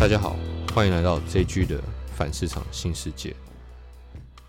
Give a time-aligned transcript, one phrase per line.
[0.00, 0.34] 大家好，
[0.72, 1.78] 欢迎来到 JG 的
[2.16, 3.36] 反市场新世界。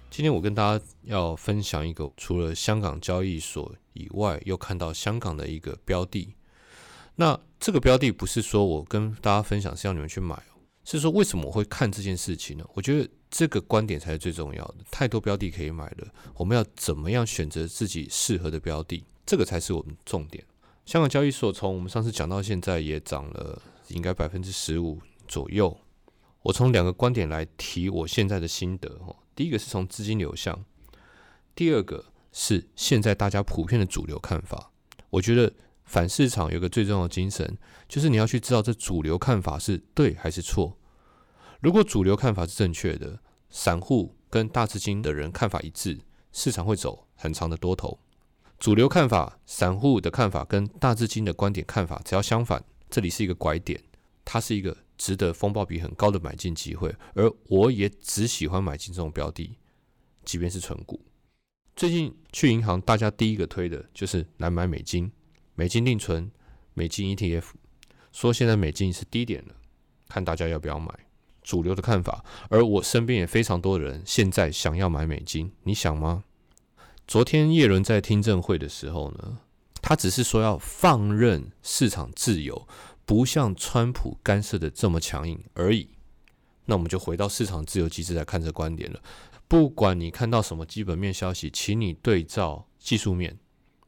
[0.09, 6.33] 今天我跟大家要分享一个除了香港交易所以外，又看到香港的一个标的。
[7.15, 10.41] 那这个标的不是说我跟大家分享是要你们去买，
[10.85, 12.65] 是说为什么我会看这件事情呢？
[12.73, 14.75] 我觉得这个观点才是最重要的。
[14.89, 19.03] 太多标的可以买了，我们要怎么样选择自己适合的标的？
[19.25, 20.41] 这个才是我们重点。
[20.85, 24.97] 香港交易所从我们上次讲到现在也涨了，应该百分之十五
[25.31, 25.79] 左右。
[26.41, 29.15] 我从两个观点来提我现在的心得哦。
[29.33, 30.65] 第一个是从资金流向，
[31.55, 34.71] 第二个是现在大家普遍的主流看法。
[35.09, 35.53] 我觉得
[35.85, 37.57] 反市场有个最重要的精神，
[37.87, 40.77] 就是你要去知道这主流看法是对还是错。
[41.61, 45.99] 如果主流看法是正确的，散户跟大资金的人看法一致，
[46.33, 47.99] 市场会走很长的多头。
[48.59, 53.81] 主流看法、散户的看法跟大资金的观点看法只要相反，这里是一个拐点，
[54.25, 56.95] 它是一个值得风暴比很高的买进机会。
[57.15, 59.57] 而我也只喜欢买进这种标的，
[60.23, 61.01] 即便是纯股。
[61.75, 65.11] 最近去银行，大家第一个推的就是来买美金，
[65.55, 66.29] 美金定存、
[66.75, 67.45] 美金 ETF，
[68.11, 69.55] 说现在美金是低点了，
[70.07, 70.93] 看大家要不要买。
[71.41, 76.23] 主流的看法，而我身边也非常多人现在想要买美金，你想吗？
[77.07, 79.39] 昨天叶伦在听证会的时候呢，
[79.81, 82.67] 他只是说要放任市场自由，
[83.05, 85.89] 不像川普干涉的这么强硬而已。
[86.65, 89.01] 那我们就回到市场自由机制来看这观点了。
[89.47, 93.37] 不管你看到什么基本面消息，请你对照技术面，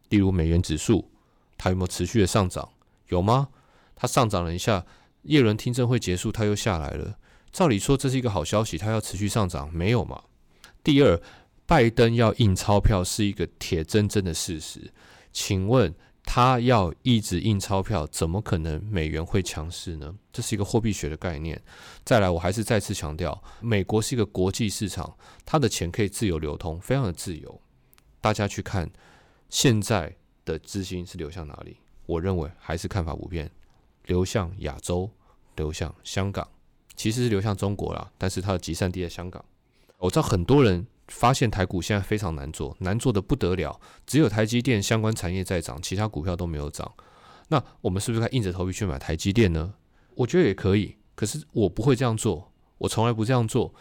[0.09, 1.11] 例如美元指数，
[1.57, 2.69] 它有没有持续的上涨？
[3.07, 3.49] 有吗？
[3.95, 4.85] 它上涨了一下，
[5.23, 7.17] 耶伦听证会结束，它又下来了。
[7.51, 10.23] 照理说这是一个好消息，它要持续上涨，没有嘛？
[10.83, 11.21] 第二。
[11.65, 14.91] 拜登要印钞票是一个铁铮铮的事实，
[15.31, 20.15] 请问他要一直印钞票，怎么可能美元会强势呢？
[20.31, 21.61] 这是一个货币学的概念。
[22.03, 27.61] 再来，我还是再次强调，美国是一个国际市场，它的钱可以自由流通，非常的自由。
[28.21, 28.89] 大家去看
[29.49, 31.77] 现在的资金是流向哪里？
[32.05, 33.51] 我认为还是看法不变，
[34.05, 35.09] 流向亚洲，
[35.57, 36.47] 流向香港，
[36.95, 39.43] 其实是流向中国啦，但是它的集散地在香港。
[39.97, 40.87] 我知道很多人。
[41.07, 43.79] 发现台股现在非常难做，难做的不得了。
[44.05, 46.91] 只有台积电相关产业在涨，其他股票都没有涨。
[47.49, 49.73] 那我们是不是该硬着头皮去买台积电呢？
[50.15, 53.73] 我觉得也可以，可是我不会这样做，我从来不这样做。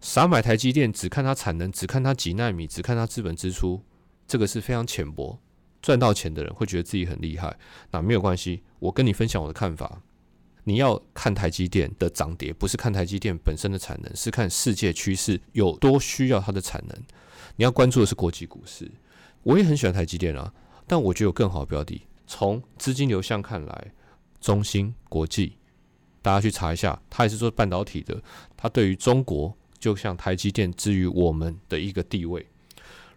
[0.00, 3.82] 傻买台积电，只看它产能，只看它几纳米，只看它资本支出，
[4.26, 5.38] 这个是非常浅薄。
[5.80, 7.56] 赚到钱的人会觉得自己很厉害，
[7.90, 10.00] 那没有关系，我跟你分享我的看法。
[10.64, 16.96] 你要看台积电的涨跌，不是看台积电本身的产能，是看世界趋势有多需要它的产能。
[17.56, 18.90] 你要关注的是国际股市。
[19.42, 20.52] 我也很喜欢台积电啊，
[20.86, 22.02] 但我觉得有更好的标的。
[22.26, 23.92] 从资金流向看来，
[24.40, 25.58] 中芯国际，
[26.22, 28.22] 大家去查一下，它也是做半导体的。
[28.56, 32.46] 它对于中国，就像台积电之于我们的一个地位。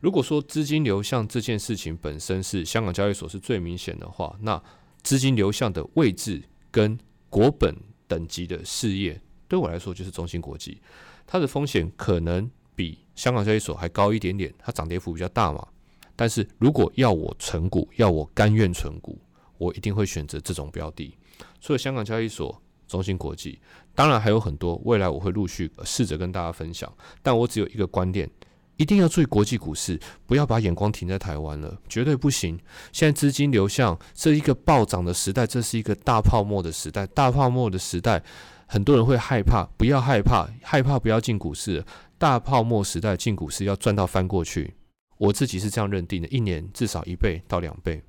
[0.01, 4.61] 如果说资金流向这件事情本身是香港交易所是最明显的话，那
[5.03, 6.97] 资金流向的位置跟
[7.35, 7.75] 国本
[8.07, 9.19] 等级的事业，
[9.49, 10.81] 对我来说就是中芯国际，
[11.27, 15.67] 它的风险可能比香港交易所还高一点点，它涨跌幅比较大嘛。
[16.15, 19.19] 但是如果要我存股，要我甘愿存股，
[19.57, 21.13] 我一定会选择这种标的。
[21.59, 23.59] 除了香港交易所、中芯国际，
[23.93, 26.89] 当然还有很多，未来我会陆续试着跟大家分享。
[27.21, 28.31] 但我只有一个观点。
[28.77, 32.59] 一定要注意国际股市，不要把眼光停在台湾了，绝对不行。
[32.91, 37.07] 现在资金流向这一个暴涨的时代，这是一个大泡沫的时代。
[37.07, 38.21] 大泡沫的时代，
[38.67, 41.85] 很多人会害怕，不要害怕，害怕不要进股市。
[42.17, 44.73] 大泡沫时代进股市要赚到翻过去，
[45.17, 48.03] 我自己是这样认定的，一年至少一倍到两倍。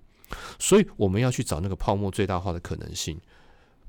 [0.58, 3.20] 所以我们要去找那个泡沫最大化的可能性，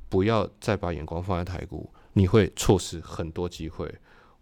[0.10, 3.92] 不要再把眼光放在台股，你会错失很多机会。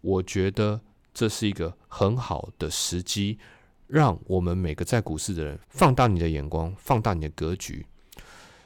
[0.02, 0.78] 我觉得。
[1.16, 3.38] 这是一个很好的时机，
[3.86, 7.86] 让我们每个在股市的人放大你的眼光，放大你的格局。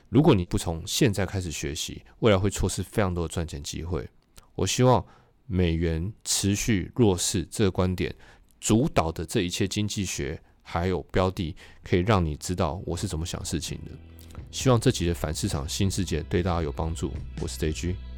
[0.08, 4.04] 如果你不从现在开始学习，未来会错失非常多的赚钱机会。
[4.56, 5.06] 我希望
[5.46, 8.12] 美元持续弱势这个观点
[8.58, 11.54] 主导的这一切经济学还有标的，
[11.84, 13.92] 可以让你知道我是怎么想事情的。
[14.50, 17.12] 希望这集的反市场新世界对大家有帮助。
[17.40, 18.09] 我是 J G。